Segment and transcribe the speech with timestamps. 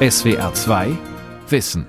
[0.00, 0.96] SWR 2
[1.48, 1.84] Wissen.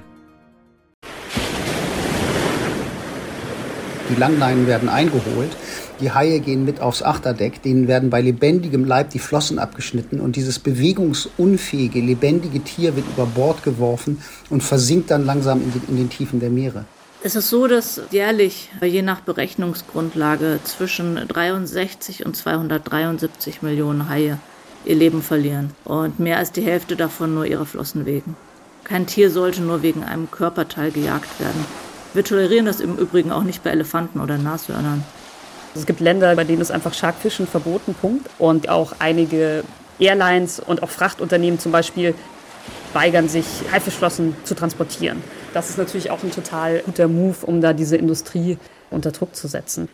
[4.09, 5.55] Die Langleinen werden eingeholt.
[6.01, 10.37] Die Haie gehen mit aufs Achterdeck, denen werden bei lebendigem Leib die Flossen abgeschnitten und
[10.37, 15.97] dieses bewegungsunfähige, lebendige Tier wird über Bord geworfen und versinkt dann langsam in den, in
[15.97, 16.85] den Tiefen der Meere.
[17.21, 24.39] Es ist so, dass jährlich, je nach Berechnungsgrundlage, zwischen 63 und 273 Millionen Haie
[24.85, 28.35] ihr Leben verlieren und mehr als die Hälfte davon nur ihre Flossen wegen.
[28.83, 31.65] Kein Tier sollte nur wegen einem Körperteil gejagt werden.
[32.13, 35.03] Wir tolerieren das im Übrigen auch nicht bei Elefanten oder Nashörnern.
[35.75, 38.27] Es gibt Länder, bei denen ist einfach Scharkfischen verboten, Punkt.
[38.39, 39.63] Und auch einige
[39.99, 42.15] Airlines und auch Frachtunternehmen zum Beispiel
[42.93, 45.21] weigern sich, Haifischflossen zu transportieren.
[45.53, 48.57] Das ist natürlich auch ein total guter Move, um da diese Industrie
[48.89, 49.89] unter Druck zu setzen.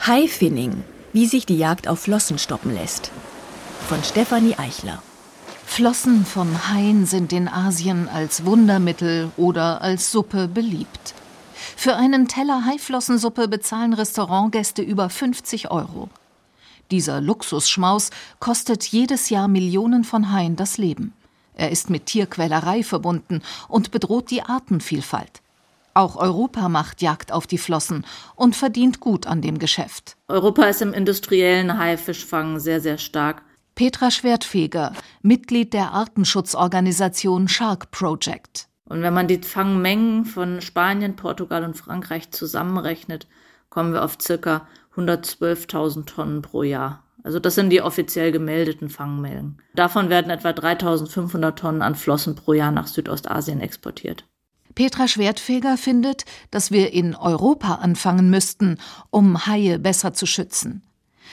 [0.00, 3.12] Haifinning, wie sich die Jagd auf Flossen stoppen lässt.
[3.88, 5.02] Von Stefanie Eichler.
[5.66, 11.14] Flossen von Haien sind in Asien als Wundermittel oder als Suppe beliebt.
[11.76, 16.08] Für einen Teller Haiflossensuppe bezahlen Restaurantgäste über 50 Euro.
[16.90, 21.12] Dieser Luxusschmaus kostet jedes Jahr Millionen von Haien das Leben.
[21.54, 25.42] Er ist mit Tierquälerei verbunden und bedroht die Artenvielfalt.
[25.94, 30.16] Auch Europa macht Jagd auf die Flossen und verdient gut an dem Geschäft.
[30.28, 33.42] Europa ist im industriellen Haifischfang sehr, sehr stark.
[33.82, 38.68] Petra Schwertfeger, Mitglied der Artenschutzorganisation Shark Project.
[38.84, 43.26] Und wenn man die Fangmengen von Spanien, Portugal und Frankreich zusammenrechnet,
[43.70, 47.02] kommen wir auf circa 112.000 Tonnen pro Jahr.
[47.24, 49.60] Also das sind die offiziell gemeldeten Fangmengen.
[49.74, 54.24] Davon werden etwa 3.500 Tonnen an Flossen pro Jahr nach Südostasien exportiert.
[54.76, 58.78] Petra Schwertfeger findet, dass wir in Europa anfangen müssten,
[59.10, 60.84] um Haie besser zu schützen.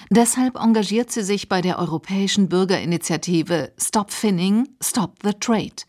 [0.10, 5.84] Deshalb engagiert sie sich bei der europäischen Bürgerinitiative Stop Finning, Stop the Trade.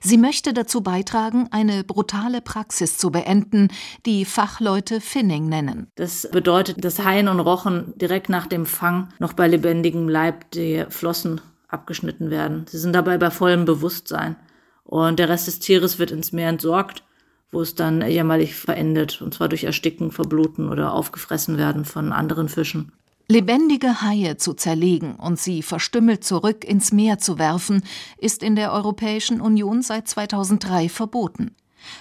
[0.00, 3.68] Sie möchte dazu beitragen, eine brutale Praxis zu beenden,
[4.06, 5.88] die Fachleute Finning nennen.
[5.96, 10.84] Das bedeutet, dass Haien und Rochen direkt nach dem Fang noch bei lebendigem Leib die
[10.88, 12.66] Flossen abgeschnitten werden.
[12.68, 14.36] Sie sind dabei bei vollem Bewusstsein.
[14.84, 17.02] Und der Rest des Tieres wird ins Meer entsorgt,
[17.50, 22.48] wo es dann jämmerlich verendet, und zwar durch Ersticken, Verbluten oder aufgefressen werden von anderen
[22.48, 22.92] Fischen.
[23.26, 27.82] Lebendige Haie zu zerlegen und sie verstümmelt zurück ins Meer zu werfen,
[28.18, 31.56] ist in der Europäischen Union seit 2003 verboten.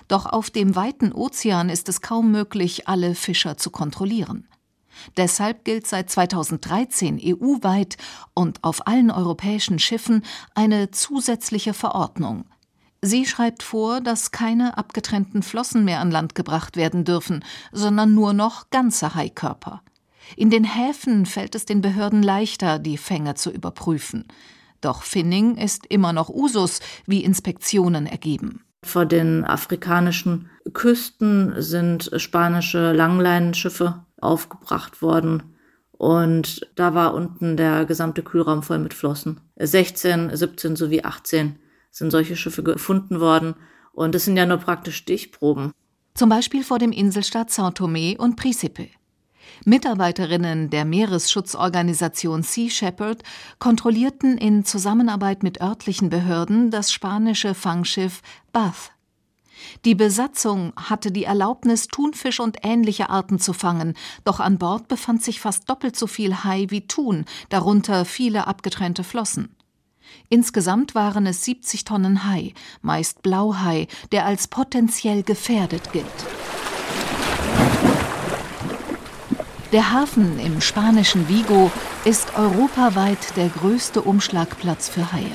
[0.09, 4.49] Doch auf dem weiten Ozean ist es kaum möglich, alle Fischer zu kontrollieren.
[5.15, 7.97] Deshalb gilt seit 2013 EU-weit
[8.33, 10.23] und auf allen europäischen Schiffen
[10.55, 12.45] eine zusätzliche Verordnung.
[13.01, 18.33] Sie schreibt vor, dass keine abgetrennten Flossen mehr an Land gebracht werden dürfen, sondern nur
[18.33, 19.81] noch ganze Haikörper.
[20.35, 24.25] In den Häfen fällt es den Behörden leichter, die Fänge zu überprüfen.
[24.81, 28.65] Doch Finning ist immer noch Usus, wie Inspektionen ergeben.
[28.83, 35.43] Vor den afrikanischen Küsten sind spanische Langleinenschiffe aufgebracht worden.
[35.93, 39.39] Und da war unten der gesamte Kühlraum voll mit Flossen.
[39.57, 41.55] 16, 17 sowie 18
[41.91, 43.55] sind solche Schiffe gefunden worden.
[43.93, 45.71] Und das sind ja nur praktisch Stichproben.
[46.13, 48.89] Zum Beispiel vor dem Inselstaat São Tomé und Príncipe.
[49.65, 53.23] Mitarbeiterinnen der Meeresschutzorganisation Sea Shepherd
[53.59, 58.21] kontrollierten in Zusammenarbeit mit örtlichen Behörden das spanische Fangschiff
[58.51, 58.91] Bath.
[59.85, 63.93] Die Besatzung hatte die Erlaubnis, Thunfisch und ähnliche Arten zu fangen,
[64.23, 69.03] doch an Bord befand sich fast doppelt so viel Hai wie Thun, darunter viele abgetrennte
[69.03, 69.55] Flossen.
[70.29, 76.05] Insgesamt waren es 70 Tonnen Hai, meist Blauhai, der als potenziell gefährdet gilt.
[79.73, 81.71] Der Hafen im spanischen Vigo
[82.05, 85.31] ist europaweit der größte Umschlagplatz für Haie.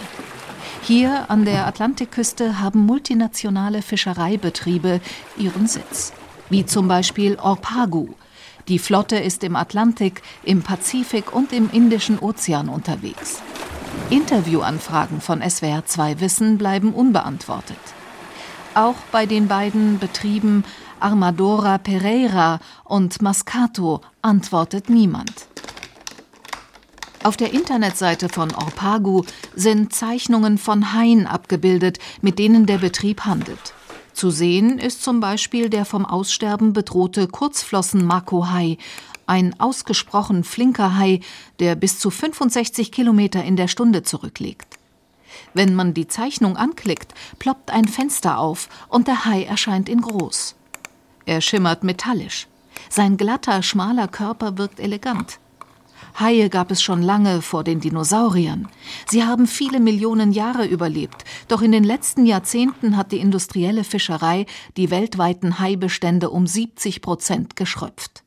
[0.81, 5.01] Hier an der Atlantikküste haben multinationale Fischereibetriebe
[5.37, 6.13] ihren Sitz,
[6.51, 8.11] wie zum Beispiel Orpagu.
[8.69, 13.43] Die Flotte ist im Atlantik, im Pazifik und im Indischen Ozean unterwegs.
[14.09, 17.77] Interviewanfragen von SWR 2 Wissen bleiben unbeantwortet.
[18.75, 20.63] Auch bei den beiden Betrieben
[21.01, 25.49] Armadora Pereira und Mascato antwortet niemand.
[27.25, 29.25] Auf der Internetseite von Orpagu
[29.55, 33.75] sind Zeichnungen von Haien abgebildet, mit denen der Betrieb handelt.
[34.13, 38.79] Zu sehen ist zum Beispiel der vom Aussterben bedrohte Kurzflossen-Mako-Hai,
[39.27, 41.21] ein ausgesprochen flinker Hai,
[41.61, 44.79] der bis zu 65 Kilometer in der Stunde zurücklegt.
[45.55, 50.55] Wenn man die Zeichnung anklickt, ploppt ein Fenster auf und der Hai erscheint in groß.
[51.29, 52.47] Er schimmert metallisch.
[52.89, 55.41] Sein glatter, schmaler Körper wirkt elegant.
[56.19, 58.67] Haie gab es schon lange vor den Dinosauriern.
[59.07, 64.47] Sie haben viele Millionen Jahre überlebt, doch in den letzten Jahrzehnten hat die industrielle Fischerei
[64.79, 68.25] die weltweiten Haibestände um 70 Prozent geschröpft.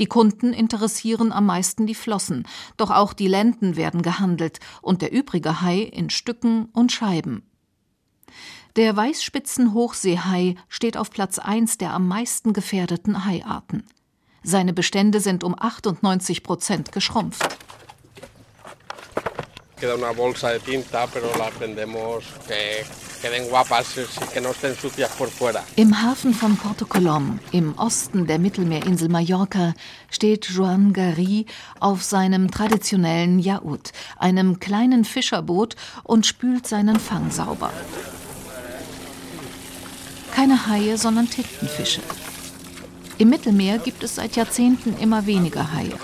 [0.00, 5.12] Die Kunden interessieren am meisten die Flossen, doch auch die Lenden werden gehandelt und der
[5.12, 7.44] übrige Hai in Stücken und Scheiben.
[8.76, 13.84] Der Weißspitzenhochseehai steht auf Platz 1 der am meisten gefährdeten Haiarten.
[14.42, 17.56] Seine Bestände sind um 98 Prozent geschrumpft.
[25.76, 29.74] Im Hafen von Porto Colom, im Osten der Mittelmeerinsel Mallorca,
[30.10, 31.46] steht Joan Gary
[31.78, 37.72] auf seinem traditionellen Yaourt, einem kleinen Fischerboot, und spült seinen Fang sauber.
[40.34, 42.00] Keine Haie, sondern Tintenfische.
[43.18, 45.94] Im Mittelmeer gibt es seit Jahrzehnten immer weniger Haie.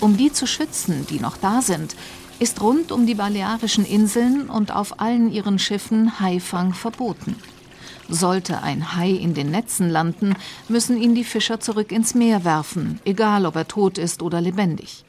[0.00, 1.96] Um die zu schützen, die noch da sind,
[2.38, 7.36] ist rund um die Balearischen Inseln und auf allen ihren Schiffen Haifang verboten.
[8.10, 10.34] Sollte ein Hai in den Netzen landen,
[10.68, 15.06] müssen ihn die Fischer zurück ins Meer werfen, egal ob er tot ist oder lebendig.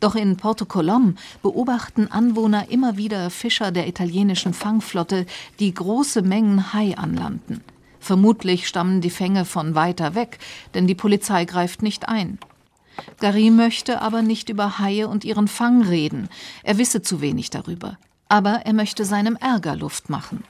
[0.00, 5.26] Doch in Porto Colom beobachten Anwohner immer wieder Fischer der italienischen Fangflotte,
[5.60, 7.62] die große Mengen Hai anlanden.
[8.04, 10.38] Vermutlich stammen die Fänge von weiter weg,
[10.74, 12.38] denn die Polizei greift nicht ein.
[13.18, 16.28] Gary möchte aber nicht über Haie und ihren Fang reden.
[16.64, 17.96] Er wisse zu wenig darüber.
[18.28, 20.44] Aber er möchte seinem Ärger Luft machen.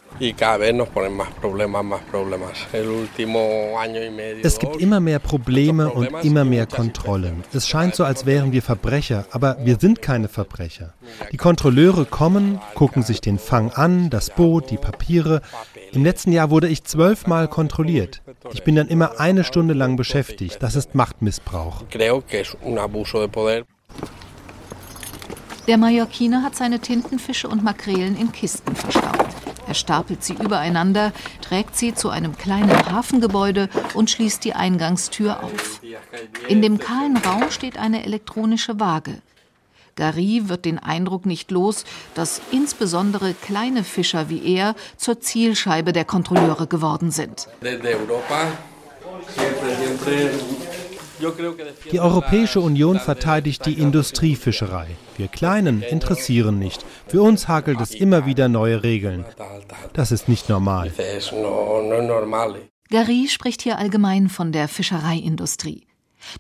[4.43, 7.43] Es gibt immer mehr Probleme und immer mehr Kontrollen.
[7.53, 10.95] Es scheint so, als wären wir Verbrecher, aber wir sind keine Verbrecher.
[11.33, 15.43] Die Kontrolleure kommen, gucken sich den Fang an, das Boot, die Papiere.
[15.95, 18.23] Im letzten Jahr wurde ich zwölfmal kontrolliert.
[18.53, 20.59] Ich bin dann immer eine Stunde lang beschäftigt.
[20.61, 21.85] Das ist Machtmissbrauch.
[25.67, 29.29] Der Mallorquiner hat seine Tintenfische und Makrelen in Kisten verstaut.
[29.67, 35.81] Er stapelt sie übereinander, trägt sie zu einem kleinen Hafengebäude und schließt die Eingangstür auf.
[36.49, 39.23] In dem kahlen Raum steht eine elektronische Waage.
[39.97, 46.05] Gary wird den Eindruck nicht los, dass insbesondere kleine Fischer wie er zur Zielscheibe der
[46.05, 47.49] Kontrolleure geworden sind.
[51.91, 54.89] Die Europäische Union verteidigt die Industriefischerei.
[55.17, 56.85] Wir Kleinen interessieren nicht.
[57.07, 59.25] Für uns hakelt es immer wieder neue Regeln.
[59.93, 60.93] Das ist nicht normal.
[62.91, 65.87] Gary spricht hier allgemein von der Fischereiindustrie.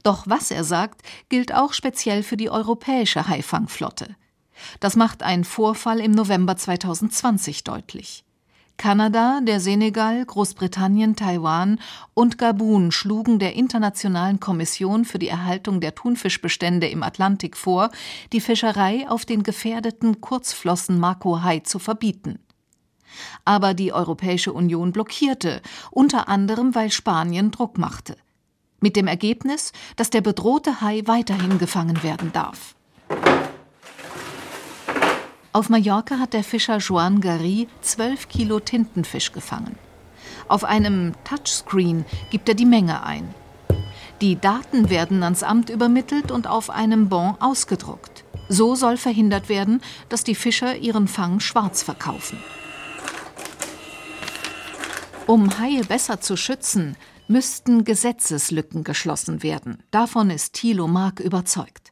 [0.03, 4.17] Doch was er sagt, gilt auch speziell für die europäische Haifangflotte.
[4.81, 8.25] Das macht ein Vorfall im November 2020 deutlich.
[8.77, 11.79] Kanada, der Senegal, Großbritannien, Taiwan
[12.13, 17.91] und Gabun schlugen der Internationalen Kommission für die Erhaltung der Thunfischbestände im Atlantik vor,
[18.33, 22.41] die Fischerei auf den gefährdeten Kurzflossen Mako-Hai zu verbieten.
[23.45, 28.17] Aber die Europäische Union blockierte, unter anderem weil Spanien Druck machte.
[28.85, 32.75] Mit dem Ergebnis, dass der bedrohte Hai weiterhin gefangen werden darf.
[35.55, 39.79] Auf Mallorca hat der Fischer Joan Gary 12 Kilo Tintenfisch gefangen.
[40.49, 43.35] Auf einem Touchscreen gibt er die Menge ein.
[44.21, 48.25] Die Daten werden ans Amt übermittelt und auf einem Bon ausgedruckt.
[48.51, 52.39] So soll verhindert werden, dass die Fischer ihren Fang schwarz verkaufen.
[55.27, 59.83] Um Haie besser zu schützen, müssten Gesetzeslücken geschlossen werden.
[59.91, 61.84] Davon ist Thilo Mark überzeugt.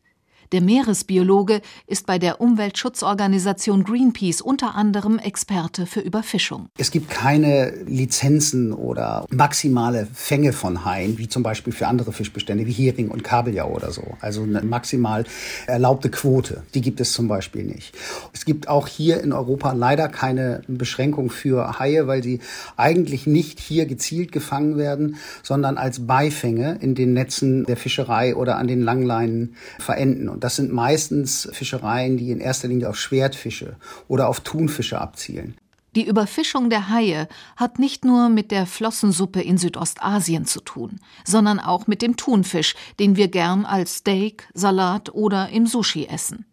[0.52, 6.68] Der Meeresbiologe ist bei der Umweltschutzorganisation Greenpeace unter anderem Experte für Überfischung.
[6.76, 12.66] Es gibt keine Lizenzen oder maximale Fänge von Haien, wie zum Beispiel für andere Fischbestände
[12.66, 14.02] wie Hering und Kabeljau oder so.
[14.20, 15.24] Also eine maximal
[15.66, 17.96] erlaubte Quote, die gibt es zum Beispiel nicht.
[18.34, 22.40] Es gibt auch hier in Europa leider keine Beschränkung für Haie, weil sie
[22.76, 28.58] eigentlich nicht hier gezielt gefangen werden, sondern als Beifänge in den Netzen der Fischerei oder
[28.58, 30.28] an den Langleinen verenden.
[30.28, 33.76] Und das sind meistens Fischereien, die in erster Linie auf Schwertfische
[34.08, 35.56] oder auf Thunfische abzielen.
[35.94, 41.60] Die Überfischung der Haie hat nicht nur mit der Flossensuppe in Südostasien zu tun, sondern
[41.60, 46.46] auch mit dem Thunfisch, den wir gern als Steak, Salat oder im Sushi essen.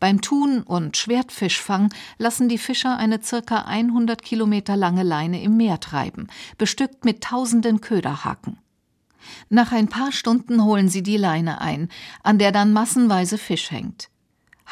[0.00, 5.78] Beim Thun- und Schwertfischfang lassen die Fischer eine circa 100 Kilometer lange Leine im Meer
[5.78, 8.58] treiben, bestückt mit tausenden Köderhaken.
[9.48, 11.88] Nach ein paar Stunden holen sie die Leine ein,
[12.22, 14.08] an der dann massenweise Fisch hängt.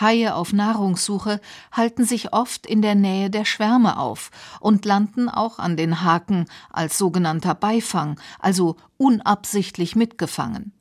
[0.00, 4.30] Haie auf Nahrungssuche halten sich oft in der Nähe der Schwärme auf
[4.60, 10.72] und landen auch an den Haken als sogenannter Beifang, also unabsichtlich mitgefangen.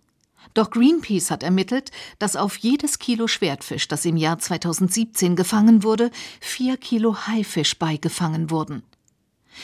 [0.54, 6.12] Doch Greenpeace hat ermittelt, dass auf jedes Kilo Schwertfisch, das im Jahr 2017 gefangen wurde,
[6.42, 8.84] vier Kilo Haifisch beigefangen wurden.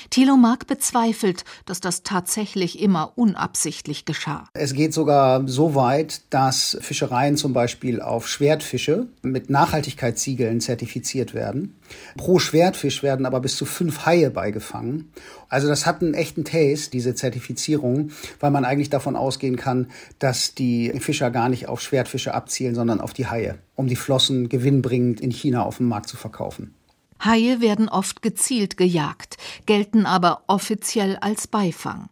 [0.10, 4.48] Thilo Mark bezweifelt, dass das tatsächlich immer unabsichtlich geschah.
[4.54, 11.76] Es geht sogar so weit, dass Fischereien zum Beispiel auf Schwertfische mit Nachhaltigkeitssiegeln zertifiziert werden.
[12.18, 15.12] Pro Schwertfisch werden aber bis zu fünf Haie beigefangen.
[15.50, 19.88] Also das hat einen echten Taste, diese Zertifizierung, weil man eigentlich davon ausgehen kann,
[20.20, 24.50] dass die Fischer gar nicht auf Schwertfische abzielen, sondern auf die Haie, um die Flossen
[24.50, 26.76] gewinnbringend in China auf dem Markt zu verkaufen.
[27.24, 32.10] Haie werden oft gezielt gejagt, gelten aber offiziell als Beifang.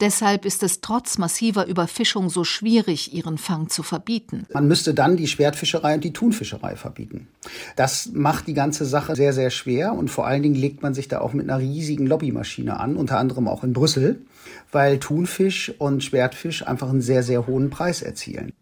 [0.00, 4.46] Deshalb ist es trotz massiver Überfischung so schwierig, ihren Fang zu verbieten.
[4.52, 7.28] Man müsste dann die Schwertfischerei und die Thunfischerei verbieten.
[7.76, 11.08] Das macht die ganze Sache sehr, sehr schwer und vor allen Dingen legt man sich
[11.08, 14.22] da auch mit einer riesigen Lobbymaschine an, unter anderem auch in Brüssel,
[14.70, 18.52] weil Thunfisch und Schwertfisch einfach einen sehr, sehr hohen Preis erzielen.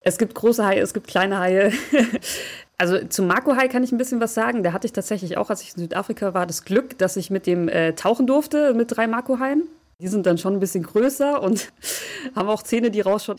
[0.00, 1.72] Es gibt große Haie, es gibt kleine Haie.
[2.80, 4.62] Also zum Makohai kann ich ein bisschen was sagen.
[4.62, 7.46] Da hatte ich tatsächlich auch, als ich in Südafrika war, das Glück, dass ich mit
[7.46, 9.64] dem äh, tauchen durfte, mit drei Makohaien.
[10.00, 11.72] Die sind dann schon ein bisschen größer und
[12.36, 13.38] haben auch Zähne, die rausschauen.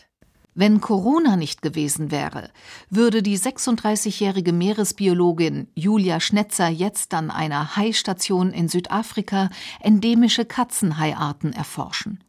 [0.54, 2.50] Wenn Corona nicht gewesen wäre,
[2.90, 9.48] würde die 36-jährige Meeresbiologin Julia Schnetzer jetzt an einer Haistation in Südafrika
[9.80, 12.22] endemische Katzenhaiarten erforschen.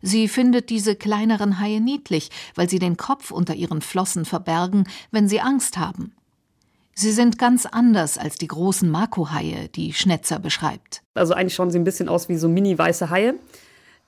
[0.00, 5.28] Sie findet diese kleineren Haie niedlich, weil sie den Kopf unter ihren Flossen verbergen, wenn
[5.28, 6.14] sie Angst haben.
[7.00, 11.02] Sie sind ganz anders als die großen Makohaie, die Schnetzer beschreibt.
[11.14, 13.34] Also eigentlich schauen sie ein bisschen aus wie so mini-weiße Haie.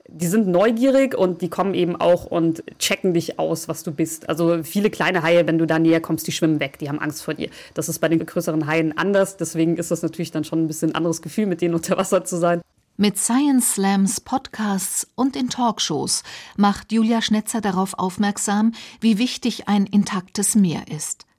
[0.09, 4.29] Die sind neugierig und die kommen eben auch und checken dich aus, was du bist.
[4.29, 7.23] Also viele kleine Haie, wenn du da näher kommst, die schwimmen weg, die haben Angst
[7.23, 7.49] vor dir.
[7.75, 10.91] Das ist bei den größeren Haien anders, deswegen ist das natürlich dann schon ein bisschen
[10.91, 12.61] ein anderes Gefühl, mit denen unter Wasser zu sein.
[12.97, 16.25] Mit Science Slams, Podcasts und in Talkshows
[16.57, 21.30] macht Julia Schnetzer darauf aufmerksam, wie wichtig ein intaktes Meer ist.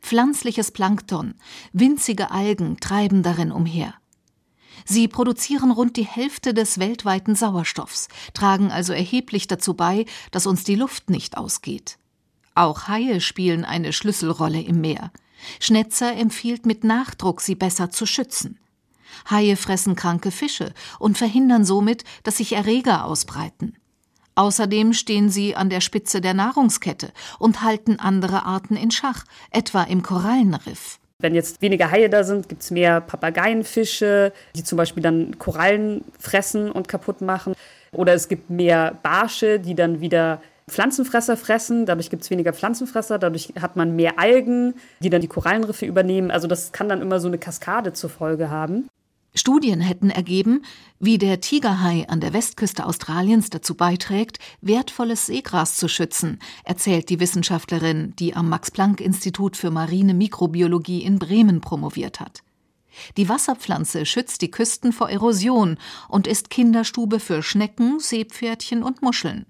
[0.00, 1.34] Pflanzliches Plankton,
[1.72, 3.94] winzige Algen treiben darin umher.
[4.84, 10.64] Sie produzieren rund die Hälfte des weltweiten Sauerstoffs, tragen also erheblich dazu bei, dass uns
[10.64, 11.98] die Luft nicht ausgeht.
[12.54, 15.10] Auch Haie spielen eine Schlüsselrolle im Meer.
[15.60, 18.58] Schnetzer empfiehlt mit Nachdruck, sie besser zu schützen.
[19.30, 23.76] Haie fressen kranke Fische und verhindern somit, dass sich Erreger ausbreiten.
[24.36, 29.82] Außerdem stehen sie an der Spitze der Nahrungskette und halten andere Arten in Schach, etwa
[29.84, 30.98] im Korallenriff.
[31.20, 36.04] Wenn jetzt weniger Haie da sind, gibt es mehr Papageienfische, die zum Beispiel dann Korallen
[36.18, 37.54] fressen und kaputt machen.
[37.92, 41.86] Oder es gibt mehr Barsche, die dann wieder Pflanzenfresser fressen.
[41.86, 43.18] Dadurch gibt es weniger Pflanzenfresser.
[43.18, 46.30] Dadurch hat man mehr Algen, die dann die Korallenriffe übernehmen.
[46.30, 48.88] Also das kann dann immer so eine Kaskade zur Folge haben.
[49.36, 50.62] Studien hätten ergeben,
[51.00, 57.18] wie der Tigerhai an der Westküste Australiens dazu beiträgt, wertvolles Seegras zu schützen, erzählt die
[57.18, 62.44] Wissenschaftlerin, die am Max-Planck-Institut für marine Mikrobiologie in Bremen promoviert hat.
[63.16, 69.46] Die Wasserpflanze schützt die Küsten vor Erosion und ist Kinderstube für Schnecken, Seepferdchen und Muscheln.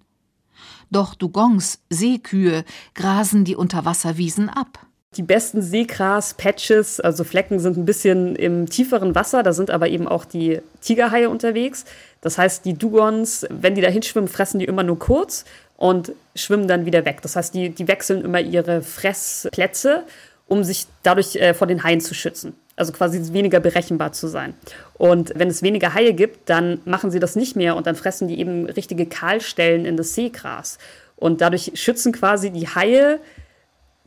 [0.91, 2.65] Doch Dugongs, Seekühe,
[2.95, 4.87] grasen die Unterwasserwiesen ab.
[5.17, 9.43] Die besten Seegras-Patches, also Flecken, sind ein bisschen im tieferen Wasser.
[9.43, 11.85] Da sind aber eben auch die Tigerhaie unterwegs.
[12.21, 15.45] Das heißt, die Dugons, wenn die da hinschwimmen, fressen die immer nur kurz
[15.77, 17.21] und schwimmen dann wieder weg.
[17.23, 20.05] Das heißt, die, die wechseln immer ihre Fressplätze,
[20.49, 22.55] um sich dadurch äh, vor den Haien zu schützen.
[22.77, 24.55] Also quasi weniger berechenbar zu sein.
[24.95, 28.27] Und wenn es weniger Haie gibt, dann machen sie das nicht mehr und dann fressen
[28.27, 30.79] die eben richtige Kahlstellen in das Seegras.
[31.17, 33.21] Und dadurch schützen quasi die Haie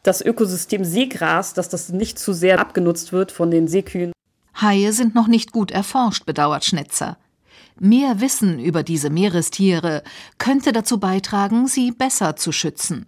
[0.08, 4.14] das Ökosystem Seegras, dass das nicht zu sehr abgenutzt wird von den Seekühen.
[4.56, 7.18] Haie sind noch nicht gut erforscht, bedauert Schnetzer.
[7.80, 10.04] Mehr Wissen über diese Meerestiere
[10.38, 13.06] könnte dazu beitragen, sie besser zu schützen.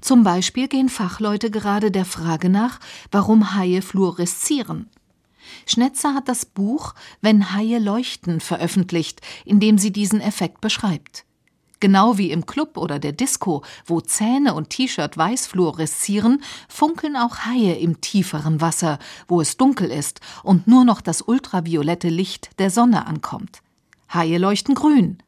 [0.00, 2.80] Zum Beispiel gehen Fachleute gerade der Frage nach,
[3.10, 4.88] warum Haie fluoreszieren.
[5.66, 11.24] Schnetzer hat das Buch Wenn Haie leuchten veröffentlicht, in dem sie diesen Effekt beschreibt.
[11.80, 17.46] Genau wie im Club oder der Disco, wo Zähne und T-Shirt weiß fluoreszieren, funkeln auch
[17.46, 22.70] Haie im tieferen Wasser, wo es dunkel ist und nur noch das ultraviolette Licht der
[22.70, 23.62] Sonne ankommt.
[24.12, 25.18] Haie leuchten grün.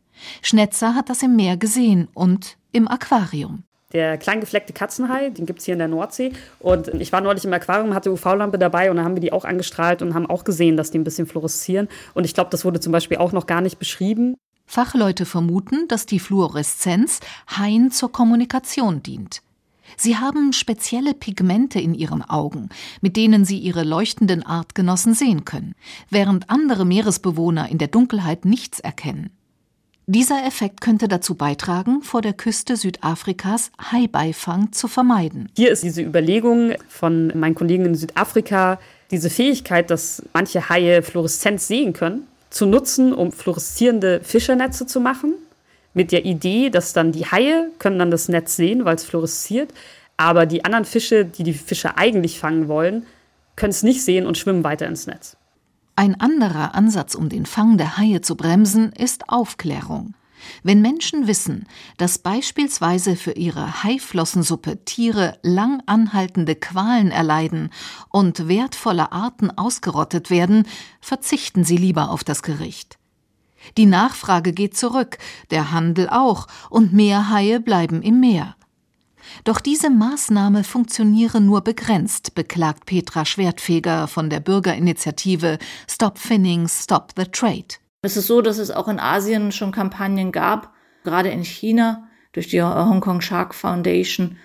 [0.42, 3.62] Schnetzer hat das im Meer gesehen und im Aquarium.
[3.92, 6.32] Der kleingefleckte Katzenhai, den gibt es hier in der Nordsee.
[6.60, 9.44] Und ich war neulich im Aquarium, hatte UV-Lampe dabei und dann haben wir die auch
[9.44, 11.88] angestrahlt und haben auch gesehen, dass die ein bisschen fluoreszieren.
[12.14, 14.36] Und ich glaube, das wurde zum Beispiel auch noch gar nicht beschrieben.
[14.70, 19.42] Fachleute vermuten, dass die Fluoreszenz Haien zur Kommunikation dient.
[19.96, 22.68] Sie haben spezielle Pigmente in ihren Augen,
[23.00, 25.74] mit denen sie ihre leuchtenden Artgenossen sehen können,
[26.08, 29.30] während andere Meeresbewohner in der Dunkelheit nichts erkennen.
[30.06, 35.48] Dieser Effekt könnte dazu beitragen, vor der Küste Südafrikas Haibeifang zu vermeiden.
[35.56, 38.78] Hier ist diese Überlegung von meinen Kollegen in Südafrika,
[39.10, 45.34] diese Fähigkeit, dass manche Haie Fluoreszenz sehen können, zu nutzen, um fluoreszierende Fischernetze zu machen.
[45.94, 49.72] Mit der Idee, dass dann die Haie können dann das Netz sehen, weil es fluoresziert,
[50.16, 53.06] aber die anderen Fische, die die Fische eigentlich fangen wollen,
[53.56, 55.36] können es nicht sehen und schwimmen weiter ins Netz.
[55.96, 60.14] Ein anderer Ansatz, um den Fang der Haie zu bremsen, ist Aufklärung.
[60.62, 61.66] Wenn Menschen wissen,
[61.96, 67.70] dass beispielsweise für ihre Haiflossensuppe Tiere lang anhaltende Qualen erleiden
[68.10, 70.66] und wertvolle Arten ausgerottet werden,
[71.00, 72.98] verzichten sie lieber auf das Gericht.
[73.76, 75.18] Die Nachfrage geht zurück,
[75.50, 78.56] der Handel auch, und mehr Haie bleiben im Meer.
[79.44, 87.12] Doch diese Maßnahme funktioniere nur begrenzt, beklagt Petra Schwertfeger von der Bürgerinitiative Stop Finning, Stop
[87.16, 87.76] the Trade.
[88.02, 90.72] Es ist so, dass es auch in Asien schon Kampagnen gab,
[91.04, 94.38] gerade in China durch die Hong Kong Shark Foundation.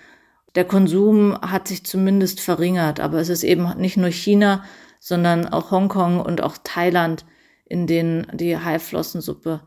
[0.55, 4.63] Der Konsum hat sich zumindest verringert, aber es ist eben nicht nur China,
[4.99, 7.25] sondern auch Hongkong und auch Thailand,
[7.65, 9.61] in denen die Haiflossensuppe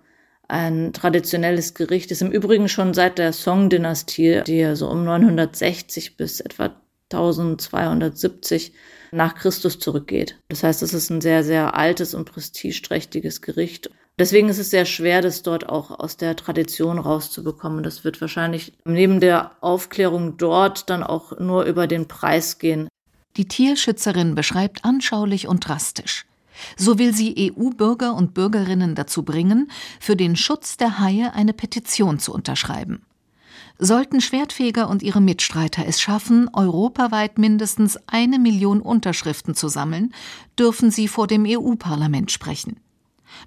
[0.49, 2.23] ein traditionelles Gericht ist.
[2.23, 6.75] Im Übrigen schon seit der Song-Dynastie, die ja so um 960 bis etwa
[7.13, 8.73] 1270
[9.13, 10.39] nach Christus zurückgeht.
[10.49, 13.91] Das heißt, es ist ein sehr, sehr altes und prestigeträchtiges Gericht.
[14.19, 17.85] Deswegen ist es sehr schwer, das dort auch aus der Tradition rauszubekommen.
[17.85, 22.89] Das wird wahrscheinlich neben der Aufklärung dort dann auch nur über den Preis gehen.
[23.37, 26.27] Die Tierschützerin beschreibt anschaulich und drastisch.
[26.77, 32.19] So will sie EU-Bürger und Bürgerinnen dazu bringen, für den Schutz der Haie eine Petition
[32.19, 33.05] zu unterschreiben.
[33.79, 40.13] Sollten Schwertfeger und ihre Mitstreiter es schaffen, europaweit mindestens eine Million Unterschriften zu sammeln,
[40.59, 42.81] dürfen sie vor dem EU-Parlament sprechen.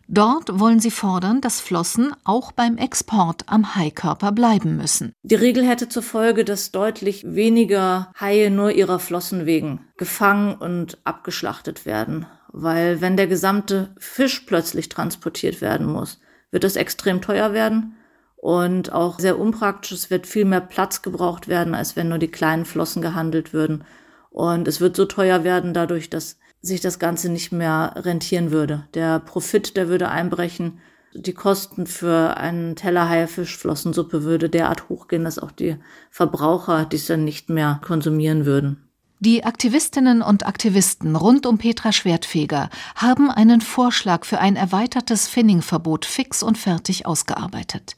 [0.07, 5.11] Dort wollen sie fordern, dass Flossen auch beim Export am Haikörper bleiben müssen.
[5.23, 10.99] Die Regel hätte zur Folge, dass deutlich weniger Haie nur ihrer Flossen wegen gefangen und
[11.03, 16.19] abgeschlachtet werden weil wenn der gesamte Fisch plötzlich transportiert werden muss,
[16.51, 17.95] wird es extrem teuer werden
[18.41, 19.91] und auch sehr unpraktisch.
[19.91, 23.83] Es wird viel mehr Platz gebraucht werden, als wenn nur die kleinen Flossen gehandelt würden.
[24.31, 28.87] Und es wird so teuer werden dadurch, dass sich das Ganze nicht mehr rentieren würde.
[28.95, 30.79] Der Profit, der würde einbrechen.
[31.13, 35.75] Die Kosten für einen Teller Haifischflossensuppe würde derart hochgehen, dass auch die
[36.09, 38.89] Verbraucher dies dann nicht mehr konsumieren würden.
[39.19, 46.05] Die Aktivistinnen und Aktivisten rund um Petra Schwertfeger haben einen Vorschlag für ein erweitertes Finningverbot
[46.05, 47.97] fix und fertig ausgearbeitet.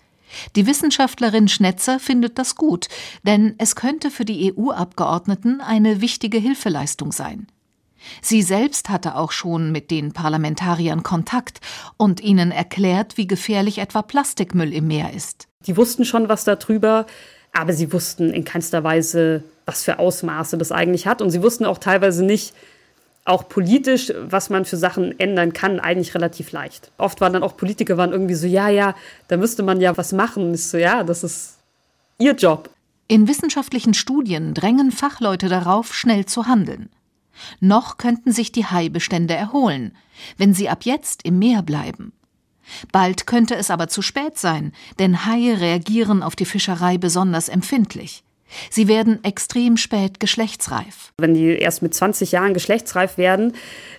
[0.55, 2.87] Die Wissenschaftlerin Schnetzer findet das gut,
[3.23, 7.47] denn es könnte für die EU-Abgeordneten eine wichtige Hilfeleistung sein.
[8.21, 11.59] Sie selbst hatte auch schon mit den Parlamentariern Kontakt
[11.97, 15.47] und ihnen erklärt, wie gefährlich etwa Plastikmüll im Meer ist.
[15.65, 17.05] Die wussten schon was darüber,
[17.53, 21.21] aber sie wussten in keinster Weise, was für Ausmaße das eigentlich hat.
[21.21, 22.53] Und sie wussten auch teilweise nicht,
[23.25, 26.91] auch politisch, was man für Sachen ändern kann, eigentlich relativ leicht.
[26.97, 28.95] Oft waren dann auch Politiker waren irgendwie so, ja, ja,
[29.29, 30.53] da müsste man ja was machen.
[30.53, 31.59] Ich so, ja, das ist
[32.17, 32.69] ihr Job.
[33.07, 36.89] In wissenschaftlichen Studien drängen Fachleute darauf, schnell zu handeln.
[37.59, 39.95] Noch könnten sich die Haibestände erholen,
[40.37, 42.13] wenn sie ab jetzt im Meer bleiben.
[42.91, 48.23] Bald könnte es aber zu spät sein, denn Haie reagieren auf die Fischerei besonders empfindlich.
[48.69, 51.13] Sie werden extrem spät geschlechtsreif.
[51.17, 53.53] Wenn die erst mit 20 Jahren geschlechtsreif werden,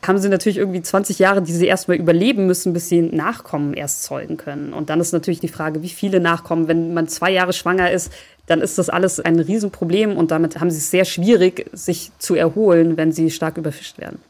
[0.07, 4.03] haben sie natürlich irgendwie 20 Jahre, die sie erstmal überleben müssen, bis sie Nachkommen erst
[4.03, 4.73] zeugen können.
[4.73, 6.69] Und dann ist natürlich die Frage, wie viele Nachkommen.
[6.69, 8.13] Wenn man zwei Jahre schwanger ist,
[8.47, 12.35] dann ist das alles ein Riesenproblem und damit haben sie es sehr schwierig, sich zu
[12.35, 14.21] erholen, wenn sie stark überfischt werden.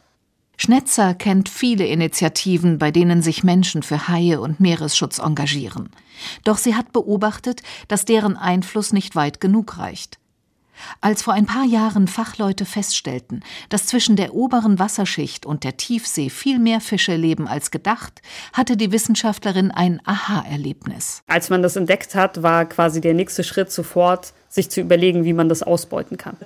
[0.57, 5.91] Schnetzer kennt viele Initiativen, bei denen sich Menschen für Haie und Meeresschutz engagieren.
[6.45, 10.19] Doch sie hat beobachtet, dass deren Einfluss nicht weit genug reicht.
[11.01, 16.31] Als vor ein paar Jahren Fachleute feststellten, dass zwischen der oberen Wasserschicht und der Tiefsee
[16.31, 21.23] viel mehr Fische leben als gedacht, hatte die Wissenschaftlerin ein Aha-Erlebnis.
[21.27, 25.33] Als man das entdeckt hat, war quasi der nächste Schritt sofort, sich zu überlegen, wie
[25.33, 26.37] man das ausbeuten kann.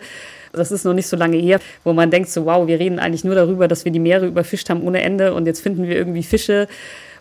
[0.58, 3.24] Das ist noch nicht so lange her, wo man denkt so, wow, wir reden eigentlich
[3.24, 6.22] nur darüber, dass wir die Meere überfischt haben ohne Ende und jetzt finden wir irgendwie
[6.22, 6.68] Fische.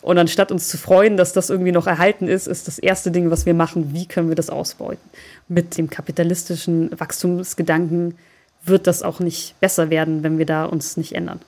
[0.02, 3.30] Und anstatt uns zu freuen, dass das irgendwie noch erhalten ist, ist das erste Ding,
[3.30, 5.04] was wir machen, wie können wir das ausbeuten.
[5.48, 8.16] Mit dem kapitalistischen Wachstumsgedanken
[8.64, 11.42] wird das auch nicht besser werden, wenn wir da uns nicht ändern.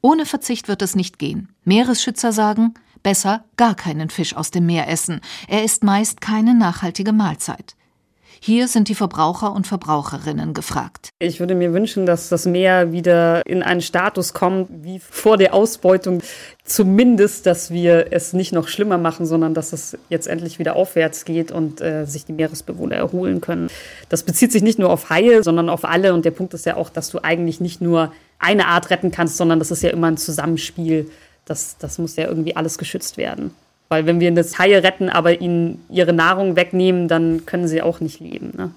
[0.00, 1.48] Ohne Verzicht wird es nicht gehen.
[1.64, 5.20] Meeresschützer sagen, besser gar keinen Fisch aus dem Meer essen.
[5.48, 7.76] Er ist meist keine nachhaltige Mahlzeit.
[8.44, 11.10] Hier sind die Verbraucher und Verbraucherinnen gefragt.
[11.20, 15.54] Ich würde mir wünschen, dass das Meer wieder in einen Status kommt wie vor der
[15.54, 16.22] Ausbeutung.
[16.64, 21.24] Zumindest, dass wir es nicht noch schlimmer machen, sondern dass es jetzt endlich wieder aufwärts
[21.24, 23.70] geht und äh, sich die Meeresbewohner erholen können.
[24.08, 26.12] Das bezieht sich nicht nur auf Haie, sondern auf alle.
[26.12, 29.36] Und der Punkt ist ja auch, dass du eigentlich nicht nur eine Art retten kannst,
[29.36, 31.08] sondern das ist ja immer ein Zusammenspiel.
[31.44, 33.54] Das, das muss ja irgendwie alles geschützt werden.
[33.92, 38.00] Weil wenn wir das Haie retten, aber ihnen ihre Nahrung wegnehmen, dann können sie auch
[38.00, 38.54] nicht leben.
[38.56, 38.70] Ne?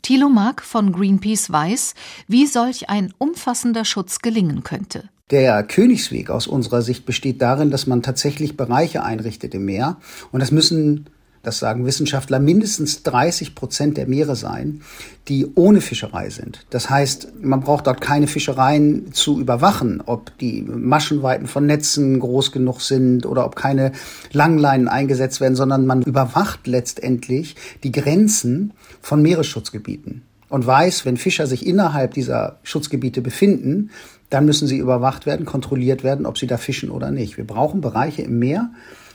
[0.00, 1.96] Thilo Mark von Greenpeace weiß,
[2.28, 5.08] wie solch ein umfassender Schutz gelingen könnte.
[5.32, 9.96] Der Königsweg aus unserer Sicht besteht darin, dass man tatsächlich Bereiche einrichtet im Meer.
[10.30, 11.06] Und das müssen
[11.42, 14.82] das sagen Wissenschaftler, mindestens 30 Prozent der Meere sein,
[15.28, 16.66] die ohne Fischerei sind.
[16.70, 22.52] Das heißt, man braucht dort keine Fischereien zu überwachen, ob die Maschenweiten von Netzen groß
[22.52, 23.92] genug sind oder ob keine
[24.32, 31.46] Langleinen eingesetzt werden, sondern man überwacht letztendlich die Grenzen von Meeresschutzgebieten und weiß, wenn Fischer
[31.46, 33.90] sich innerhalb dieser Schutzgebiete befinden,
[34.28, 37.36] dann müssen sie überwacht werden, kontrolliert werden, ob sie da fischen oder nicht.
[37.36, 38.70] Wir brauchen Bereiche im Meer,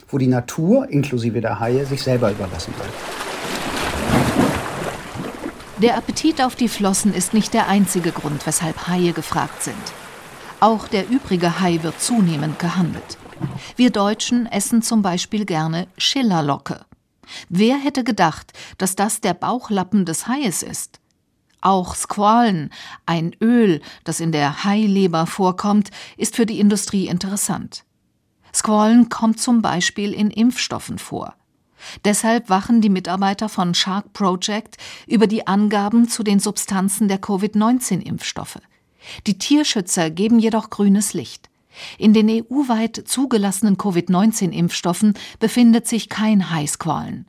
[0.08, 2.94] wo die Natur, inklusive der Haie, sich selber überlassen bleibt.
[5.78, 9.76] Der Appetit auf die Flossen ist nicht der einzige Grund, weshalb Haie gefragt sind.
[10.58, 13.18] Auch der übrige Hai wird zunehmend gehandelt.
[13.76, 16.86] Wir Deutschen essen zum Beispiel gerne Schillerlocke.
[17.48, 21.00] Wer hätte gedacht, dass das der Bauchlappen des Haies ist?
[21.60, 22.70] Auch Squalen,
[23.06, 27.85] ein Öl, das in der Haileber vorkommt, ist für die Industrie interessant.
[28.56, 31.34] Squallen kommt zum Beispiel in Impfstoffen vor.
[32.04, 38.60] Deshalb wachen die Mitarbeiter von Shark Project über die Angaben zu den Substanzen der Covid-19-Impfstoffe.
[39.26, 41.50] Die Tierschützer geben jedoch grünes Licht.
[41.98, 47.28] In den EU-weit zugelassenen Covid-19-Impfstoffen befindet sich kein Heißqualen.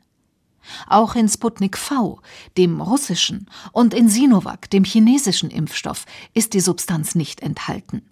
[0.87, 2.19] Auch in Sputnik V,
[2.57, 8.03] dem russischen, und in Sinovac, dem chinesischen Impfstoff, ist die Substanz nicht enthalten.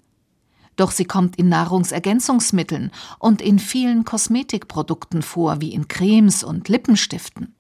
[0.76, 7.56] Doch sie kommt in Nahrungsergänzungsmitteln und in vielen Kosmetikprodukten vor, wie in Cremes und Lippenstiften.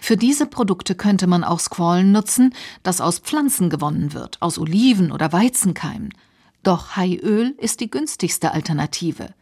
[0.00, 5.12] Für diese Produkte könnte man auch Squallen nutzen, das aus Pflanzen gewonnen wird, aus Oliven
[5.12, 6.14] oder Weizenkeimen.
[6.62, 9.34] Doch Haiöl ist die günstigste Alternative.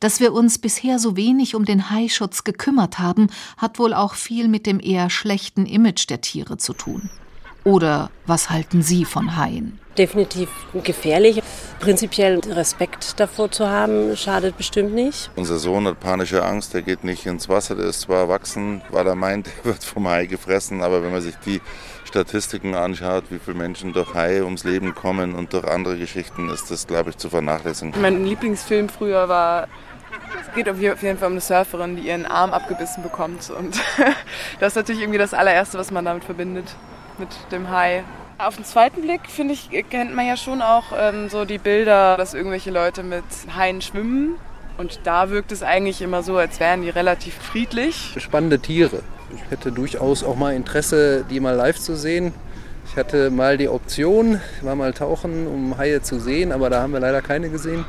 [0.00, 4.48] Dass wir uns bisher so wenig um den Haischutz gekümmert haben, hat wohl auch viel
[4.48, 7.10] mit dem eher schlechten Image der Tiere zu tun.
[7.64, 9.78] Oder was halten Sie von Haien?
[9.98, 10.48] Definitiv
[10.82, 11.42] gefährlich.
[11.80, 15.30] Prinzipiell Respekt davor zu haben, schadet bestimmt nicht.
[15.36, 19.06] Unser Sohn hat panische Angst, er geht nicht ins Wasser, der ist zwar erwachsen, weil
[19.06, 21.60] er meint, er wird vom Hai gefressen, aber wenn man sich die
[22.04, 26.70] Statistiken anschaut, wie viele Menschen durch Haie ums Leben kommen und durch andere Geschichten, ist
[26.70, 28.00] das, glaube ich, zu vernachlässigen.
[28.00, 29.68] Mein Lieblingsfilm früher war
[30.40, 33.50] es geht auf jeden Fall um eine Surferin, die ihren Arm abgebissen bekommt.
[33.50, 33.80] Und
[34.60, 36.74] das ist natürlich irgendwie das allererste, was man damit verbindet,
[37.18, 38.04] mit dem Hai.
[38.38, 42.18] Auf den zweiten Blick, finde ich, kennt man ja schon auch ähm, so die Bilder,
[42.18, 43.24] dass irgendwelche Leute mit
[43.56, 44.34] Haien schwimmen.
[44.76, 48.14] Und da wirkt es eigentlich immer so, als wären die relativ friedlich.
[48.18, 49.02] Spannende Tiere.
[49.34, 52.34] Ich hätte durchaus auch mal Interesse, die mal live zu sehen.
[52.86, 56.92] Ich hatte mal die Option, war mal tauchen, um Haie zu sehen, aber da haben
[56.92, 57.86] wir leider keine gesehen.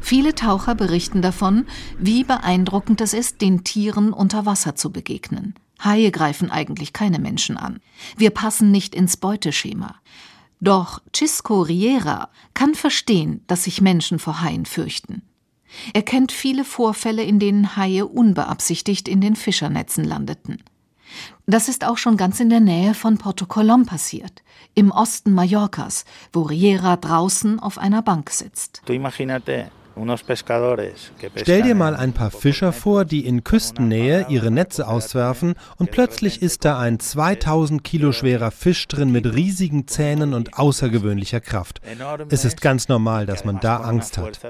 [0.00, 1.66] Viele Taucher berichten davon,
[1.98, 5.54] wie beeindruckend es ist, den Tieren unter Wasser zu begegnen.
[5.82, 7.80] Haie greifen eigentlich keine Menschen an.
[8.16, 9.96] Wir passen nicht ins Beuteschema.
[10.60, 15.22] Doch Cisco Riera kann verstehen, dass sich Menschen vor Haien fürchten.
[15.92, 20.62] Er kennt viele Vorfälle, in denen Haie unbeabsichtigt in den Fischernetzen landeten.
[21.46, 24.42] Das ist auch schon ganz in der Nähe von Porto Colom passiert,
[24.74, 28.82] im Osten Mallorcas, wo Riera draußen auf einer Bank sitzt.
[31.36, 36.42] Stell dir mal ein paar Fischer vor, die in Küstennähe ihre Netze auswerfen und plötzlich
[36.42, 41.80] ist da ein 2000 Kilo schwerer Fisch drin mit riesigen Zähnen und außergewöhnlicher Kraft.
[42.28, 44.40] Es ist ganz normal, dass man da Angst hat.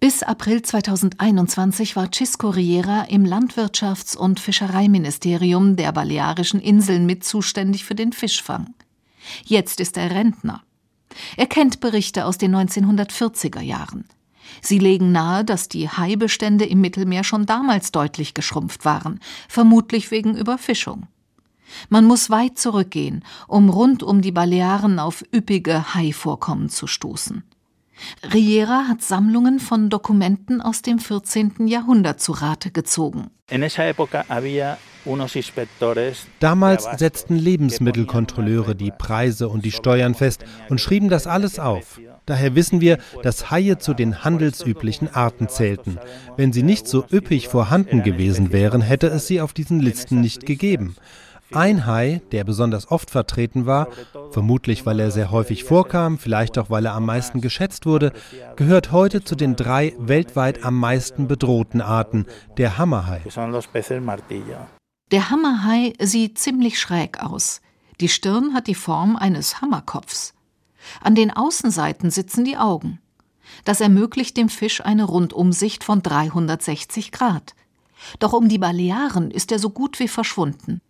[0.00, 7.84] Bis April 2021 war Cisco Riera im Landwirtschafts- und Fischereiministerium der Balearischen Inseln mit zuständig
[7.84, 8.74] für den Fischfang.
[9.44, 10.62] Jetzt ist er Rentner.
[11.36, 14.04] Er kennt Berichte aus den 1940er Jahren.
[14.62, 20.36] Sie legen nahe, dass die Haibestände im Mittelmeer schon damals deutlich geschrumpft waren, vermutlich wegen
[20.36, 21.06] Überfischung.
[21.88, 27.44] Man muss weit zurückgehen, um rund um die Balearen auf üppige Haivorkommen zu stoßen.
[28.32, 31.66] Riera hat Sammlungen von Dokumenten aus dem 14.
[31.66, 33.30] Jahrhundert zu Rate gezogen.
[36.40, 41.98] Damals setzten Lebensmittelkontrolleure die Preise und die Steuern fest und schrieben das alles auf.
[42.26, 45.98] Daher wissen wir, dass Haie zu den handelsüblichen Arten zählten.
[46.36, 50.46] Wenn sie nicht so üppig vorhanden gewesen wären, hätte es sie auf diesen Listen nicht
[50.46, 50.96] gegeben.
[51.52, 53.88] Ein Hai, der besonders oft vertreten war,
[54.30, 58.12] vermutlich weil er sehr häufig vorkam, vielleicht auch weil er am meisten geschätzt wurde,
[58.54, 63.22] gehört heute zu den drei weltweit am meisten bedrohten Arten, der Hammerhai.
[65.10, 67.60] Der Hammerhai sieht ziemlich schräg aus.
[68.00, 70.34] Die Stirn hat die Form eines Hammerkopfs.
[71.02, 73.00] An den Außenseiten sitzen die Augen.
[73.64, 77.54] Das ermöglicht dem Fisch eine Rundumsicht von 360 Grad.
[78.20, 80.80] Doch um die Balearen ist er so gut wie verschwunden.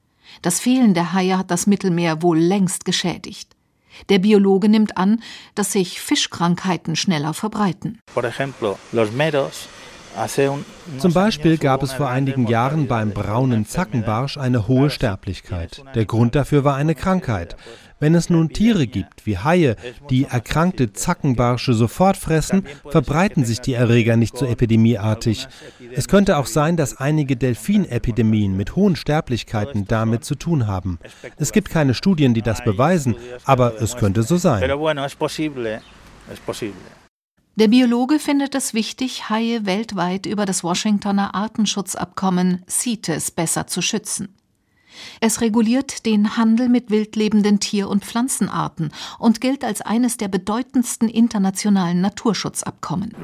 [0.43, 3.55] Das Fehlen der Haie hat das Mittelmeer wohl längst geschädigt.
[4.09, 5.23] Der Biologe nimmt an,
[5.55, 7.99] dass sich Fischkrankheiten schneller verbreiten.
[10.99, 15.83] Zum Beispiel gab es vor einigen Jahren beim braunen Zackenbarsch eine hohe Sterblichkeit.
[15.95, 17.57] Der Grund dafür war eine Krankheit.
[18.01, 19.77] Wenn es nun Tiere gibt, wie Haie,
[20.09, 25.47] die erkrankte Zackenbarsche sofort fressen, verbreiten sich die Erreger nicht so epidemieartig.
[25.93, 30.99] Es könnte auch sein, dass einige Delfinepidemien mit hohen Sterblichkeiten damit zu tun haben.
[31.37, 34.63] Es gibt keine Studien, die das beweisen, aber es könnte so sein.
[37.61, 44.35] Der Biologe findet es wichtig, Haie weltweit über das Washingtoner Artenschutzabkommen CITES besser zu schützen.
[45.21, 51.09] Es reguliert den Handel mit wildlebenden Tier- und Pflanzenarten und gilt als eines der bedeutendsten
[51.09, 53.15] internationalen Naturschutzabkommen.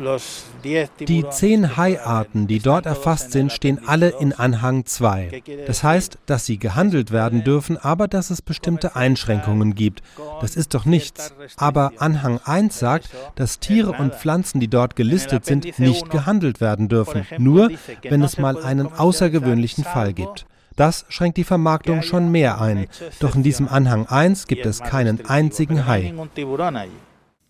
[0.65, 5.43] Die zehn Haiarten, die dort erfasst sind, stehen alle in Anhang 2.
[5.67, 10.03] Das heißt, dass sie gehandelt werden dürfen, aber dass es bestimmte Einschränkungen gibt.
[10.41, 11.33] Das ist doch nichts.
[11.57, 16.89] Aber Anhang 1 sagt, dass Tiere und Pflanzen, die dort gelistet sind, nicht gehandelt werden
[16.89, 17.27] dürfen.
[17.39, 17.71] Nur,
[18.03, 20.47] wenn es mal einen außergewöhnlichen Fall gibt.
[20.77, 22.87] Das schränkt die Vermarktung schon mehr ein.
[23.19, 26.15] Doch in diesem Anhang 1 gibt es keinen einzigen Hai.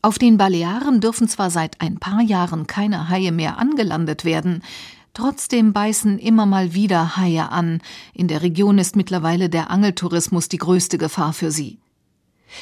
[0.02, 4.62] Auf den Balearen dürfen zwar seit ein paar Jahren keine Haie mehr angelandet werden,
[5.16, 7.80] Trotzdem beißen immer mal wieder Haie an.
[8.12, 11.78] In der Region ist mittlerweile der Angeltourismus die größte Gefahr für sie.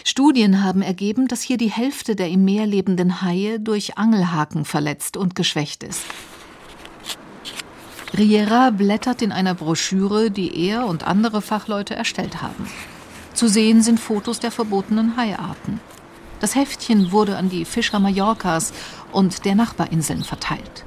[0.04, 5.16] Studien haben ergeben, dass hier die Hälfte der im Meer lebenden Haie durch Angelhaken verletzt
[5.16, 6.02] und geschwächt ist.
[8.16, 12.70] Riera blättert in einer Broschüre, die er und andere Fachleute erstellt haben.
[13.32, 15.80] Zu sehen sind Fotos der verbotenen Haiarten.
[16.38, 18.72] Das Heftchen wurde an die Fischer Mallorcas
[19.10, 20.84] und der Nachbarinseln verteilt.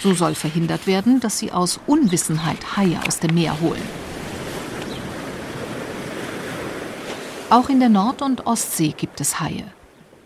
[0.00, 3.82] So soll verhindert werden, dass sie aus Unwissenheit Haie aus dem Meer holen.
[7.50, 9.64] Auch in der Nord- und Ostsee gibt es Haie.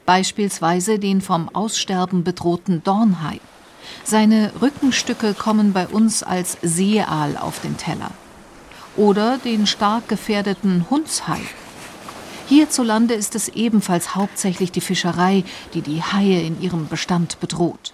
[0.05, 3.41] Beispielsweise den vom Aussterben bedrohten Dornhai.
[4.05, 8.11] Seine Rückenstücke kommen bei uns als Seeaal auf den Teller.
[8.97, 11.41] Oder den stark gefährdeten Hundshai.
[12.49, 15.45] Hierzulande ist es ebenfalls hauptsächlich die Fischerei,
[15.75, 17.93] die die Haie in ihrem Bestand bedroht.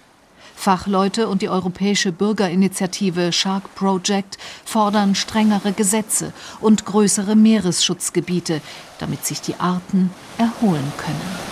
[0.55, 8.61] Fachleute und die europäische Bürgerinitiative Shark Project fordern strengere Gesetze und größere Meeresschutzgebiete,
[8.99, 11.52] damit sich die Arten erholen können.